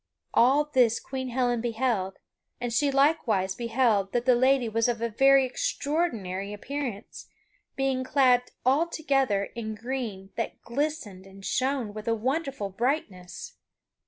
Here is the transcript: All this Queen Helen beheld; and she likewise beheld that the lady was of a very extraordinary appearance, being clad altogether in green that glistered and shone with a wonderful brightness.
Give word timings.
All 0.33 0.65
this 0.65 0.99
Queen 0.99 1.27
Helen 1.29 1.61
beheld; 1.61 2.17
and 2.59 2.73
she 2.73 2.89
likewise 2.89 3.53
beheld 3.53 4.13
that 4.13 4.25
the 4.25 4.33
lady 4.33 4.67
was 4.67 4.87
of 4.87 4.99
a 4.99 5.09
very 5.09 5.45
extraordinary 5.45 6.53
appearance, 6.53 7.27
being 7.75 8.03
clad 8.03 8.49
altogether 8.65 9.43
in 9.53 9.75
green 9.75 10.31
that 10.37 10.59
glistered 10.63 11.27
and 11.27 11.45
shone 11.45 11.93
with 11.93 12.07
a 12.07 12.15
wonderful 12.15 12.71
brightness. 12.71 13.57